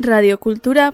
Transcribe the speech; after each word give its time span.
radiokultura 0.00 0.92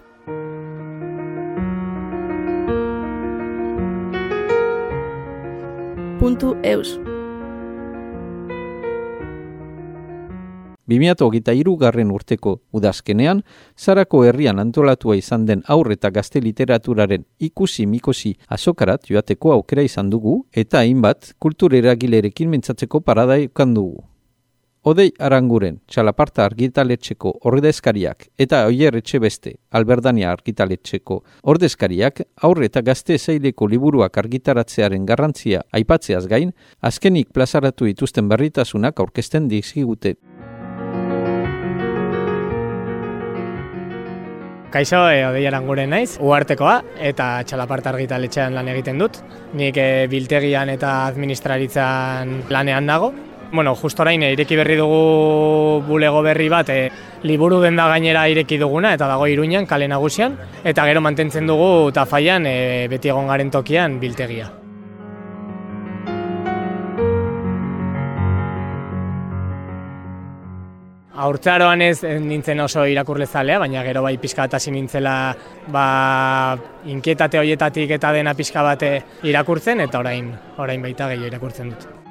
puntu 6.19 6.57
eus. 6.63 6.99
2008 10.87 11.77
garren 11.79 12.11
urteko 12.11 12.61
udazkenean, 12.73 13.43
Zarako 13.79 14.25
herrian 14.25 14.59
antolatua 14.59 15.17
izan 15.17 15.47
den 15.47 15.63
aurre 15.69 15.95
eta 15.95 16.11
gazte 16.11 16.41
literaturaren 16.41 17.25
ikusi 17.39 17.87
mikosi 17.87 18.35
azokarat 18.49 19.07
joateko 19.11 19.53
aukera 19.53 19.83
izan 19.83 20.11
dugu 20.11 20.47
eta 20.53 20.83
hainbat 20.83 21.33
kulturera 21.39 21.95
gilerekin 21.95 22.51
mentzatzeko 22.51 23.01
parada 23.01 23.39
ikan 23.39 23.75
dugu. 23.75 24.16
Odei 24.87 25.09
Aranguren, 25.19 25.81
Txalaparta 25.91 26.45
argitaletxeko 26.47 27.33
ordezkariak 27.51 28.29
eta 28.39 28.61
Oier 28.69 28.95
Etxebeste, 28.95 29.57
Alberdania 29.75 30.29
argitaletxeko 30.31 31.17
ordezkariak 31.51 32.23
aurre 32.47 32.69
eta 32.71 32.85
gazte 32.87 33.19
zaileko 33.19 33.67
liburuak 33.67 34.21
argitaratzearen 34.23 35.03
garrantzia 35.11 35.65
aipatzeaz 35.75 36.23
gain, 36.31 36.55
azkenik 36.79 37.35
plazaratu 37.35 37.91
dituzten 37.91 38.31
berritasunak 38.31 39.03
aurkezten 39.03 39.51
dizkigute. 39.51 40.15
Kaixo, 44.71 45.03
e, 45.11 45.23
Odei 45.27 45.47
Aranguren 45.51 45.91
naiz, 45.91 46.13
uartekoa 46.23 46.79
eta 47.11 47.33
Txalaparta 47.43 47.91
argitaletxean 47.91 48.55
lan 48.55 48.71
egiten 48.71 49.03
dut. 49.03 49.19
Nik 49.59 49.83
e, 49.83 50.07
biltegian 50.13 50.71
eta 50.71 51.01
administraritzan 51.09 52.45
lanean 52.55 52.87
dago, 52.87 53.17
Bueno, 53.53 53.75
justo 53.77 54.03
orain 54.03 54.23
eh, 54.23 54.33
ireki 54.35 54.57
berri 54.59 54.77
dugu 54.77 55.83
bulego 55.87 56.21
berri 56.23 56.49
bat, 56.51 56.69
e, 56.69 56.91
liburu 57.23 57.61
denda 57.63 57.87
gainera 57.89 58.27
ireki 58.29 58.59
duguna 58.59 58.93
eta 58.97 59.07
dago 59.07 59.27
Iruinan 59.31 59.67
kale 59.67 59.87
nagusian 59.89 60.37
eta 60.65 60.85
gero 60.85 61.01
mantentzen 61.01 61.47
dugu 61.47 61.93
Tafaian 61.95 62.47
e, 62.47 62.87
beti 62.91 63.13
egon 63.15 63.31
garen 63.31 63.51
tokian 63.51 64.01
biltegia. 64.03 64.51
Aurtzaroan 71.17 71.81
ez 71.81 72.03
nintzen 72.05 72.61
oso 72.61 72.85
irakurlezalea, 72.85 73.61
baina 73.63 73.85
gero 73.87 74.03
bai 74.05 74.19
pixka 74.21 74.45
bat 74.45 74.59
hasi 74.59 74.75
nintzela 74.75 75.15
ba, 75.73 75.87
inkietate 76.85 77.41
horietatik 77.41 77.97
eta 77.97 78.13
dena 78.13 78.35
pixka 78.37 78.67
bate 78.67 78.91
irakurtzen 79.25 79.81
eta 79.87 80.03
orain, 80.05 80.35
orain 80.59 80.83
baita 80.83 81.09
gehiago 81.15 81.33
irakurtzen 81.33 81.73
dut. 81.73 82.06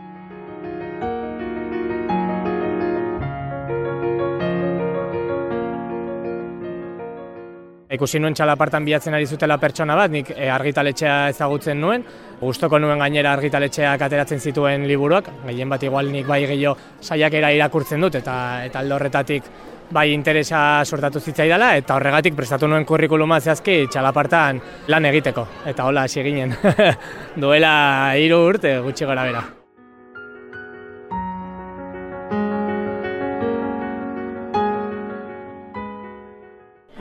Ikusi 7.95 8.19
nuen 8.19 8.35
txalapartan 8.35 8.85
bilatzen 8.85 9.15
ari 9.15 9.27
zutela 9.27 9.57
pertsona 9.61 9.95
bat, 9.97 10.11
nik 10.11 10.31
e, 10.35 10.49
argitaletxea 10.51 11.15
ezagutzen 11.31 11.79
nuen, 11.81 12.03
gustoko 12.41 12.79
nuen 12.81 12.99
gainera 12.99 13.33
argitaletxeak 13.37 14.01
ateratzen 14.07 14.41
zituen 14.41 14.87
liburuak, 14.89 15.29
gehien 15.45 15.71
bat 15.71 15.83
igual 15.87 16.11
nik 16.11 16.27
bai 16.27 16.41
gehiago 16.45 16.75
saiakera 17.01 17.53
irakurtzen 17.55 18.03
dut, 18.03 18.19
eta 18.19 18.35
eta 18.65 18.83
alde 18.83 18.97
horretatik 18.97 19.51
bai 19.95 20.09
interesa 20.13 20.83
sortatu 20.85 21.21
zitzaidala, 21.21 21.75
eta 21.81 21.95
horregatik 21.95 22.35
prestatu 22.35 22.67
nuen 22.67 22.85
kurrikuluma 22.85 23.39
zehazki 23.39 23.85
txalapartan 23.91 24.61
lan 24.91 25.11
egiteko, 25.11 25.47
eta 25.65 25.85
hola 25.85 26.07
hasi 26.09 26.25
ginen, 26.25 26.57
duela 27.43 27.75
hiru 28.17 28.41
urte 28.49 28.79
gutxi 28.85 29.05
gora 29.05 29.29
bera. 29.29 29.45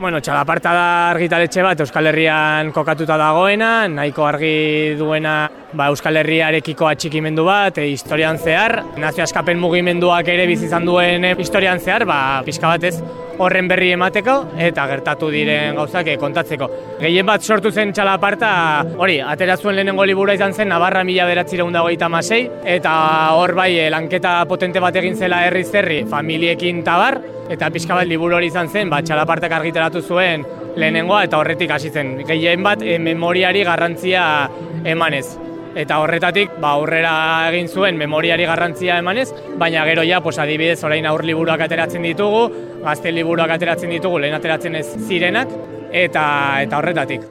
Bueno, 0.05 0.19
txalaparta 0.21 0.69
da 0.69 0.89
argitaletxe 1.15 1.63
bat 1.65 1.79
Euskal 1.81 2.11
Herrian 2.11 2.67
kokatuta 2.75 3.15
dagoena, 3.17 3.87
nahiko 3.89 4.27
argi 4.29 4.93
duena 4.99 5.33
ba, 5.73 5.87
Euskal 5.89 6.21
Herriarekiko 6.21 6.85
atxikimendu 6.91 7.47
bat, 7.49 7.81
e, 7.81 7.89
historian 7.89 8.37
zehar, 8.37 8.83
nazio 9.01 9.25
askapen 9.25 9.57
mugimenduak 9.57 10.29
ere 10.29 10.45
bizizan 10.45 10.85
duen 10.85 11.25
e, 11.25 11.37
historian 11.41 11.81
zehar, 11.81 12.05
ba, 12.05 12.19
pixka 12.45 12.75
batez 12.75 12.99
horren 13.39 13.67
berri 13.67 13.91
emateko 13.95 14.35
eta 14.67 14.85
gertatu 14.89 15.29
diren 15.33 15.75
gauzak 15.79 16.09
e, 16.11 16.17
kontatzeko. 16.21 16.69
Gehien 16.99 17.27
bat 17.27 17.43
sortu 17.43 17.71
zen 17.71 17.93
txalaparta, 17.93 18.49
hori, 18.97 19.19
atera 19.21 19.57
zuen 19.57 19.75
lehenengo 19.75 20.05
libura 20.05 20.35
izan 20.37 20.53
zen, 20.53 20.69
Navarra 20.71 21.03
mila 21.07 21.27
beratzire 21.29 21.63
hundagoita 21.63 22.09
masei, 22.09 22.43
eta 22.75 22.95
hor 23.35 23.55
bai, 23.57 23.71
e, 23.79 23.89
lanketa 23.93 24.37
potente 24.49 24.83
bat 24.83 24.95
egin 25.01 25.15
zela 25.15 25.45
herri 25.47 25.63
zerri, 25.63 26.03
familiekin 26.09 26.83
tabar, 26.83 27.19
eta 27.49 27.69
pixka 27.71 27.97
bat 27.99 28.07
liburu 28.09 28.39
hori 28.39 28.49
izan 28.53 28.69
zen, 28.69 28.89
ba, 28.89 29.01
txalapartak 29.05 29.51
argitaratu 29.59 30.01
zuen 30.01 30.45
lehenengoa 30.75 31.25
eta 31.27 31.39
horretik 31.39 31.71
hasi 31.71 31.91
zen. 31.91 32.17
Gehien 32.27 32.63
bat 32.63 32.81
e, 32.83 32.97
memoriari 32.99 33.63
garrantzia 33.67 34.23
emanez. 34.85 35.27
Eta 35.75 35.97
horretatik 35.99 36.53
ba, 36.63 36.69
aurrera 36.79 37.13
egin 37.49 37.67
zuen 37.67 37.97
memoriari 37.99 38.45
garrantzia 38.47 38.95
emanez, 39.01 39.27
baina 39.59 39.83
gero 39.89 40.05
ja, 40.07 40.21
pues, 40.23 40.37
adibidez, 40.39 40.79
orain 40.87 41.05
aur 41.09 41.25
liburuak 41.27 41.65
ateratzen 41.67 42.05
ditugu, 42.07 42.45
gazte 42.85 43.11
liburuak 43.11 43.51
ateratzen 43.57 43.91
ditugu, 43.91 44.21
lehen 44.23 44.37
ateratzen 44.37 44.79
ez 44.79 44.87
zirenak, 45.03 45.51
eta, 45.91 46.23
eta 46.63 46.79
horretatik. 46.79 47.25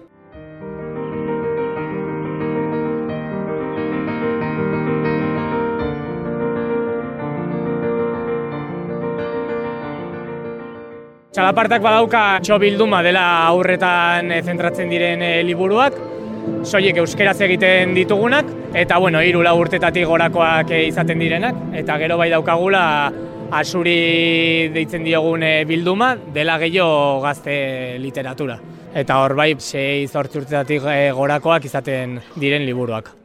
Txalapartak 11.34 11.80
badauka 11.82 12.26
txo 12.44 12.60
bilduma 12.62 13.00
dela 13.02 13.24
aurretan 13.48 14.28
e, 14.30 14.42
zentratzen 14.44 14.92
diren 14.92 15.24
e, 15.24 15.32
liburuak, 15.48 15.96
soiek 16.64 16.96
euskeraz 17.02 17.36
egiten 17.44 17.94
ditugunak, 17.96 18.48
eta 18.74 18.98
bueno, 18.98 19.20
hiru 19.22 19.42
lau 19.44 19.54
urtetatik 19.60 20.06
gorakoak 20.08 20.72
e, 20.72 20.84
izaten 20.88 21.20
direnak, 21.20 21.58
eta 21.76 21.98
gero 22.00 22.18
bai 22.20 22.30
daukagula 22.32 22.84
asuri 23.54 24.70
deitzen 24.74 25.04
diogun 25.04 25.44
bilduma 25.68 26.14
dela 26.34 26.56
gehiago 26.62 27.20
gazte 27.22 27.98
literatura. 28.02 28.58
Eta 28.94 29.18
hor 29.22 29.34
bai, 29.38 29.52
sei 29.58 30.06
zortzi 30.06 30.40
urtetatik 30.40 30.88
gorakoak 31.18 31.68
izaten 31.68 32.20
diren 32.40 32.64
liburuak. 32.66 33.23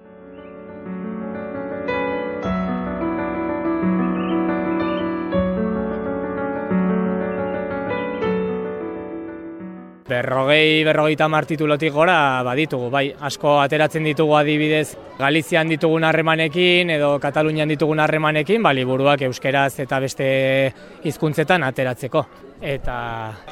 Berrogei, 10.10 10.84
berrogeita 10.88 11.28
martitulotik 11.30 11.94
gora 11.94 12.42
baditugu, 12.48 12.90
bai, 12.90 13.12
asko 13.30 13.60
ateratzen 13.62 14.08
ditugu 14.10 14.34
adibidez 14.40 14.96
Galizian 15.20 15.70
ditugun 15.70 16.06
harremanekin 16.08 16.90
edo 16.96 17.12
Katalunian 17.22 17.70
ditugun 17.70 18.00
harremanekin, 18.00 18.64
ba, 18.64 18.72
liburuak 18.74 19.22
euskeraz 19.28 19.82
eta 19.84 20.00
beste 20.00 20.30
hizkuntzetan 21.04 21.66
ateratzeko. 21.68 22.24
Eta 22.60 22.96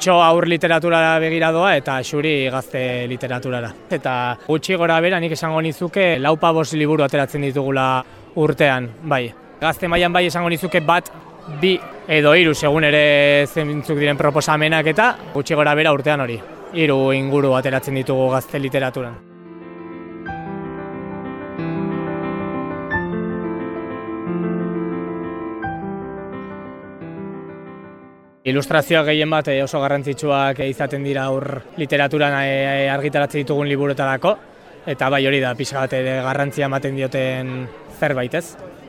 txo 0.00 0.16
aur 0.20 0.48
literatura 0.48 1.02
begiradoa 1.22 1.74
eta 1.76 1.98
xuri 2.04 2.32
gazte 2.52 2.80
literaturara. 3.08 3.70
Eta 3.94 4.14
gutxi 4.48 4.80
gora 4.80 4.98
bera 5.04 5.20
nik 5.20 5.36
esango 5.36 5.60
nizuke 5.64 6.16
laupa 6.18 6.50
bost 6.56 6.74
liburu 6.74 7.04
ateratzen 7.06 7.46
ditugula 7.46 7.86
urtean, 8.40 8.90
bai. 9.04 9.28
Gazte 9.60 9.88
mailan 9.88 10.12
bai 10.12 10.26
esango 10.26 10.50
nizuke 10.50 10.80
bat 10.80 11.12
bi 11.60 11.76
edo 12.08 12.32
hiru 12.32 12.54
segun 12.56 12.86
ere 12.88 13.46
zentzuk 13.46 13.98
diren 14.00 14.16
proposamenak 14.16 14.86
eta 14.94 15.10
gutxi 15.34 15.56
gora 15.58 15.74
bera 15.76 15.92
urtean 15.92 16.24
hori. 16.24 16.38
Hiru 16.72 17.12
inguru 17.12 17.52
ateratzen 17.56 17.98
ditugu 18.00 18.30
gazte 18.32 18.58
literaturan. 18.58 19.18
Ilustrazioak 28.48 29.10
gehien 29.10 29.28
bat 29.28 29.50
eh, 29.52 29.58
oso 29.60 29.76
garrantzitsuak 29.82 30.62
izaten 30.64 31.04
dira 31.04 31.26
aur 31.28 31.44
literaturan 31.76 32.38
eh, 32.40 32.88
argitaratzen 32.88 33.44
ditugun 33.44 33.68
liburuetarako 33.68 34.32
eta 34.88 35.10
bai 35.12 35.26
hori 35.28 35.44
da 35.44 35.52
pixka 35.52 35.84
bat 35.84 35.92
garrantzia 36.24 36.70
ematen 36.70 36.96
dioten 36.96 37.52
zerbait 38.00 38.40
ez 38.40 38.46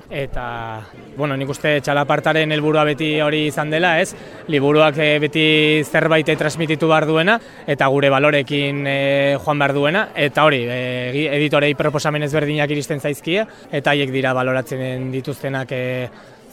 eta 0.09 0.81
bueno, 1.17 1.37
nik 1.37 1.49
uste 1.53 1.75
txalapartaren 1.85 2.51
helburua 2.51 2.83
beti 2.87 3.11
hori 3.21 3.45
izan 3.49 3.69
dela, 3.69 3.95
ez? 4.01 4.15
Liburuak 4.49 4.97
e, 4.97 5.09
beti 5.21 5.45
zerbait 5.85 6.29
transmititu 6.39 6.89
behar 6.89 7.05
duena 7.09 7.37
eta 7.67 7.87
gure 7.93 8.09
balorekin 8.09 8.83
e, 8.87 8.97
joan 9.37 9.61
behar 9.61 9.75
duena 9.77 10.03
eta 10.15 10.45
hori, 10.49 10.63
e, 10.65 11.29
editorei 11.37 11.75
proposamen 11.77 12.25
ezberdinak 12.25 12.71
iristen 12.73 12.99
zaizkia 12.99 13.47
eta 13.71 13.93
haiek 13.93 14.11
dira 14.13 14.33
baloratzen 14.33 15.11
dituztenak 15.13 15.71
e, 15.71 15.83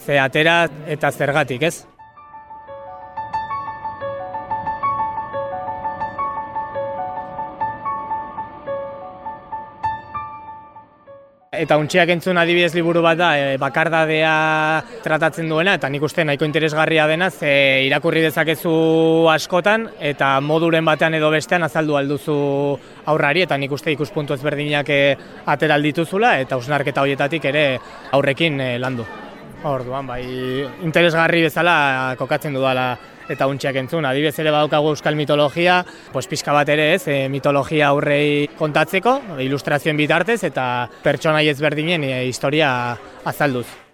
ze 0.05 0.19
atera 0.19 0.63
eta 0.87 1.11
zergatik, 1.11 1.63
ez? 1.63 1.96
Eta 11.57 11.77
untxiak 11.81 12.11
entzun 12.13 12.37
adibidez 12.37 12.75
liburu 12.75 13.01
bat 13.01 13.17
da, 13.17 13.31
e, 13.37 13.57
bakardadea 13.57 14.33
tratatzen 15.03 15.49
duena, 15.49 15.73
eta 15.79 15.89
nik 15.89 16.03
uste 16.05 16.25
nahiko 16.25 16.45
interesgarria 16.45 17.07
dena, 17.09 17.31
ze 17.31 17.83
irakurri 17.87 18.21
dezakezu 18.21 19.27
askotan, 19.33 19.87
eta 19.99 20.35
moduren 20.41 20.85
batean 20.85 21.17
edo 21.17 21.31
bestean 21.33 21.65
azaldu 21.65 21.97
alduzu 21.97 22.37
aurrari, 23.09 23.41
eta 23.47 23.57
nik 23.57 23.73
uste 23.73 23.91
ikuspuntu 23.95 24.37
ezberdinak 24.37 24.89
e, 24.93 25.01
ateraldituzula, 25.45 26.37
eta 26.45 26.61
usnarketa 26.61 27.01
horietatik 27.01 27.49
ere 27.49 27.65
aurrekin 28.11 28.61
e, 28.61 28.71
landu. 28.77 29.07
Orduan, 29.65 30.05
bai, 30.05 30.23
interesgarri 30.85 31.47
bezala 31.47 32.15
kokatzen 32.19 32.53
dudala 32.53 32.91
eta 33.29 33.47
untxeak 33.47 33.81
entzun. 33.83 34.05
Adibidez 34.05 34.37
ere 34.39 34.53
badaukagu 34.53 34.93
euskal 34.93 35.15
mitologia, 35.19 35.81
pues 36.13 36.27
pizka 36.27 36.53
bat 36.55 36.69
ere 36.69 36.93
ez, 36.95 37.07
e, 37.07 37.17
mitologia 37.29 37.89
aurrei 37.89 38.47
kontatzeko, 38.59 39.19
ilustrazioen 39.43 39.97
bitartez 39.97 40.43
eta 40.43 40.87
pertsonai 41.03 41.47
ezberdinen 41.49 42.07
e, 42.07 42.15
historia 42.29 42.71
azalduz. 43.25 43.86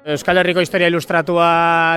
Euskal 0.00 0.38
Herriko 0.40 0.62
historia 0.64 0.88
ilustratua 0.88 1.46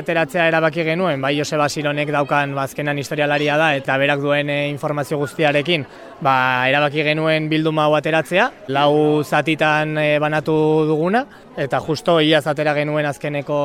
ateratzea 0.01 0.49
erabaki 0.49 0.83
genuen, 0.83 1.21
bai 1.23 1.37
Joseba 1.37 1.69
Sironek 1.71 2.09
daukan 2.11 2.51
bazkenan 2.51 2.97
ba, 2.97 2.99
historialaria 2.99 3.55
da 3.55 3.69
eta 3.77 3.95
berak 3.97 4.19
duen 4.19 4.49
eh, 4.51 4.67
informazio 4.67 5.15
guztiarekin 5.21 5.85
ba, 6.19 6.67
erabaki 6.67 7.03
genuen 7.07 7.47
bilduma 7.47 7.85
hau 7.87 7.95
ateratzea, 7.95 8.49
lau 8.75 9.23
zatitan 9.23 9.95
e, 9.97 10.19
banatu 10.19 10.53
duguna 10.89 11.23
eta 11.55 11.77
justo 11.85 12.17
iaz 12.19 12.43
atera 12.49 12.73
genuen 12.73 13.05
azkeneko 13.05 13.57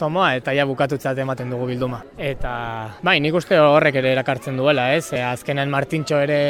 tomoa 0.00 0.30
eta 0.38 0.54
ja 0.56 0.64
bukatutzat 0.66 1.18
ematen 1.20 1.50
dugu 1.52 1.66
bilduma. 1.68 2.00
Eta 2.18 2.52
bai, 3.06 3.18
nik 3.20 3.34
uste 3.38 3.58
horrek 3.60 4.00
ere 4.00 4.14
erakartzen 4.16 4.56
duela, 4.56 4.88
ez? 4.96 5.12
E, 5.12 5.22
azkenan 5.22 5.70
Martintxo 5.70 6.18
ere 6.24 6.40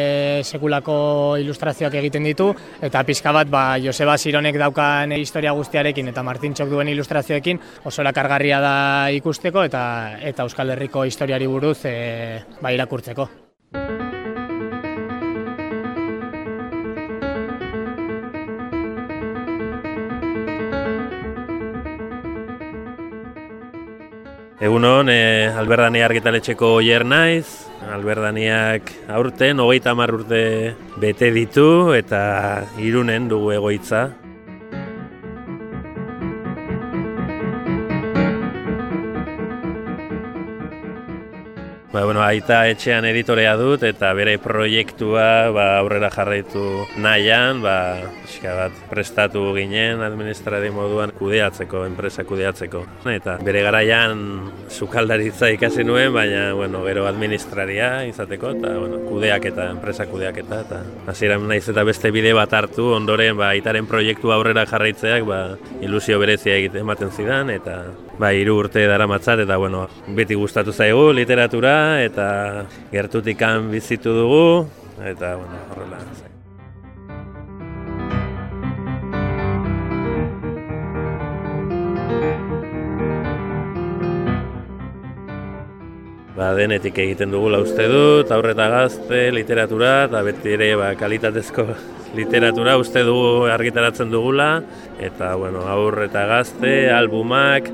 sekulako 0.45 0.97
ilustrazioak 1.43 1.99
egiten 2.01 2.25
ditu 2.31 2.49
eta 2.81 3.05
pixka 3.05 3.35
bat 3.35 3.51
ba, 3.53 3.65
Joseba 3.83 4.17
Sironek 4.17 4.57
daukan 4.63 5.13
historia 5.19 5.53
guztiarekin 5.53 6.15
eta 6.15 6.25
Martintxok 6.25 6.71
duen 6.73 6.89
ilustrazio 6.93 7.26
informazioekin 7.27 7.61
oso 7.85 8.03
lakargarria 8.05 8.61
da 8.61 9.11
ikusteko 9.11 9.65
eta 9.65 10.19
eta 10.21 10.45
Euskal 10.45 10.71
Herriko 10.71 11.05
historiari 11.05 11.47
buruz 11.47 11.85
e, 11.85 12.43
ba, 12.61 12.73
irakurtzeko. 12.73 13.29
Egunon, 24.57 25.11
e, 25.13 25.47
Alberdani 25.53 26.01
argitaletxeko 26.03 26.79
oier 26.79 27.05
naiz, 27.05 27.69
Alberdaniak 27.93 28.89
aurten, 29.13 29.61
hogeita 29.61 29.93
hamar 29.93 30.15
urte 30.17 30.75
bete 30.99 31.31
ditu 31.31 31.93
eta 31.95 32.65
irunen 32.81 33.29
dugu 33.29 33.53
egoitza. 33.53 34.26
Ba, 41.97 42.05
bueno, 42.05 42.21
aita 42.21 42.59
etxean 42.69 43.07
editorea 43.09 43.55
dut 43.57 43.81
eta 43.89 44.11
bere 44.13 44.35
proiektua 44.37 45.49
ba, 45.49 45.65
aurrera 45.79 46.11
jarraitu 46.13 46.85
nahian, 47.01 47.63
ba, 47.65 48.05
bat 48.45 48.83
prestatu 48.91 49.47
ginen 49.57 50.03
administrari 50.05 50.69
moduan 50.77 51.15
kudeatzeko, 51.17 51.87
enpresa 51.89 52.27
kudeatzeko. 52.29 52.85
Eta 53.09 53.39
bere 53.41 53.65
garaian 53.65 54.21
sukaldaritza 54.69 55.49
ikasi 55.57 55.89
nuen, 55.89 56.13
baina 56.13 56.53
bueno, 56.53 56.85
gero 56.85 57.07
administraria 57.09 58.05
izateko 58.11 58.53
eta 58.59 58.77
bueno, 58.77 59.01
kudeak 59.09 59.49
eta 59.55 59.71
enpresa 59.73 60.05
kudeak 60.11 60.45
eta 60.45 60.61
eta 60.67 60.83
hasieran 61.09 61.49
naiz 61.49 61.65
eta 61.65 61.81
beste 61.89 62.13
bide 62.13 62.37
bat 62.37 62.53
hartu 62.53 62.93
ondoren 62.93 63.41
ba, 63.41 63.55
aitaren 63.57 63.89
proiektua 63.89 64.37
aurrera 64.37 64.69
jarraitzeak 64.69 65.25
ba, 65.25 65.47
ilusio 65.81 66.21
berezia 66.21 66.61
egiten 66.61 66.85
ematen 66.85 67.09
zidan 67.17 67.57
eta 67.57 67.87
ba, 68.19 68.33
iru 68.33 68.57
urte 68.63 68.85
dara 68.89 69.07
matzat, 69.09 69.43
eta 69.45 69.57
bueno, 69.61 69.87
beti 70.17 70.37
gustatu 70.39 70.73
zaigu 70.73 71.11
literatura, 71.17 71.75
eta 72.05 72.29
gertutikan 72.93 73.71
bizitu 73.73 74.15
dugu, 74.17 74.47
eta 75.03 75.37
bueno, 75.41 75.67
horrela. 75.73 76.01
Ba, 86.37 86.51
denetik 86.53 86.99
egiten 87.01 87.31
dugula 87.33 87.63
uste 87.65 87.87
dut, 87.89 88.29
aurreta 88.35 88.67
gazte, 88.69 89.31
literatura, 89.33 90.03
eta 90.05 90.21
beti 90.27 90.53
ere 90.53 90.75
ba, 90.77 90.91
kalitatezko 91.01 91.65
literatura 92.19 92.75
uste 92.77 93.01
dugu 93.09 93.47
argitaratzen 93.49 94.13
dugula, 94.13 94.51
eta 95.01 95.33
bueno, 95.41 95.65
aurreta 95.73 96.27
gazte, 96.29 96.75
albumak, 96.93 97.71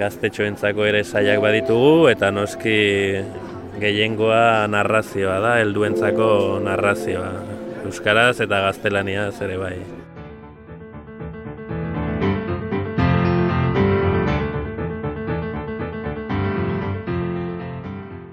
gaztetxoentzako 0.00 0.86
ere 0.88 1.04
saiak 1.04 1.42
baditugu 1.44 2.08
eta 2.08 2.30
noski 2.32 2.76
gehiengoa 3.80 4.66
narrazioa 4.72 5.38
da, 5.44 5.54
helduentzako 5.60 6.60
narrazioa. 6.64 7.32
Euskaraz 7.84 8.40
eta 8.44 8.64
gaztelaniaz 8.66 9.34
ere 9.44 9.56
bai. 9.60 9.78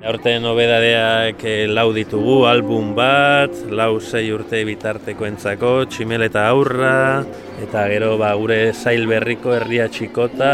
Horten 0.07 0.45
nobedadeak 0.45 1.41
eh, 1.43 1.65
lau 1.67 1.89
ditugu, 1.91 2.45
album 2.47 2.93
bat, 2.95 3.51
lau 3.67 3.97
zei 3.99 4.29
urte 4.31 4.61
bitarteko 4.63 5.27
entzako, 5.27 5.71
tximel 5.91 6.23
eta 6.29 6.45
aurra, 6.47 7.25
eta 7.59 7.83
gero 7.91 8.13
ba, 8.21 8.31
gure 8.39 8.61
zail 8.71 9.03
berriko 9.09 9.51
herria 9.57 9.89
txikota, 9.91 10.53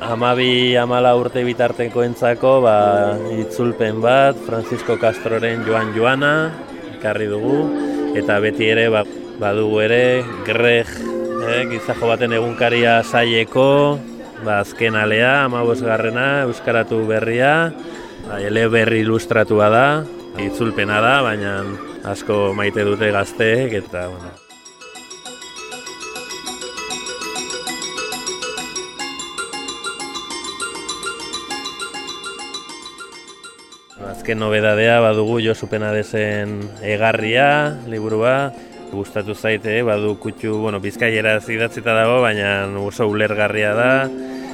Amabi 0.00 0.80
amala 0.80 1.12
urte 1.12 1.42
bitarteko 1.44 2.00
entzako, 2.00 2.54
ba, 2.64 2.76
itzulpen 3.36 4.00
bat, 4.00 4.38
Francisco 4.46 4.96
Castroren 4.96 5.60
joan 5.66 5.92
joana, 5.92 6.50
ekarri 6.96 7.28
dugu, 7.28 7.58
eta 8.16 8.38
beti 8.40 8.70
ere, 8.72 8.88
ba, 8.88 9.04
badugu 9.40 9.82
ere, 9.84 10.24
greg, 10.48 10.88
eh, 11.44 11.62
gizajo 11.68 12.08
baten 12.08 12.32
egunkaria 12.32 13.02
saieko, 13.04 14.00
ba, 14.40 14.62
azken 14.64 14.96
alea, 14.96 15.44
amabos 15.44 15.82
garrena, 15.84 16.46
euskaratu 16.48 17.04
berria, 17.04 17.54
ba, 18.24 18.40
ele 18.40 18.66
berri 18.72 19.04
ilustratua 19.04 19.68
da, 19.68 19.88
itzulpena 20.40 21.04
da, 21.04 21.16
baina 21.28 21.58
asko 22.08 22.54
maite 22.56 22.88
dute 22.88 23.12
gazteek, 23.12 23.76
eta, 23.84 24.08
bueno, 24.08 24.49
Azken 34.30 34.44
nobedadea 34.46 35.00
badugu 35.02 35.40
Josupena 35.42 35.88
dezen 35.90 36.60
egarria, 36.86 37.74
liburua, 37.90 38.52
gustatu 38.92 39.34
zaite, 39.34 39.72
badu 39.82 40.12
kutxu, 40.22 40.52
bueno, 40.62 40.78
bizkaiera 40.78 41.32
zidatzita 41.40 41.96
dago, 41.98 42.20
baina 42.22 42.68
oso 42.78 43.08
ulergarria 43.10 43.72
da, 43.74 43.88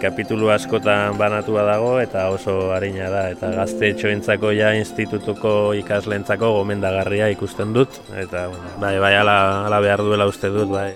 kapitulu 0.00 0.48
askotan 0.54 1.18
banatua 1.20 1.66
dago 1.68 1.90
eta 2.00 2.24
oso 2.32 2.72
harina 2.72 3.10
da, 3.12 3.26
eta 3.36 3.52
gazte 3.52 3.92
txoentzako 4.00 4.54
ja 4.56 4.72
institutuko 4.80 5.74
ikaslentzako 5.76 6.54
gomendagarria 6.56 7.28
ikusten 7.36 7.76
dut, 7.76 8.00
eta 8.16 8.48
bueno, 8.48 8.72
bai, 8.80 8.96
bai, 8.96 9.12
ala, 9.20 9.38
ala 9.68 9.84
behar 9.84 10.06
duela 10.08 10.24
uste 10.24 10.48
dut, 10.56 10.72
bai. 10.72 10.94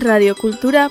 Radiokultura 0.00 0.88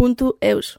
puntu 0.00 0.38
eus. 0.40 0.78